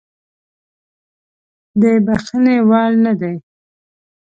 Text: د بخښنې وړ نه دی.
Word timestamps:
د 1.81 1.83
بخښنې 2.05 2.57
وړ 2.69 2.91
نه 3.05 3.13
دی. 3.19 3.35